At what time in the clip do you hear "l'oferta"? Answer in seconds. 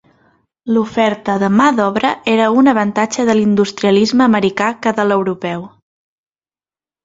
0.77-1.35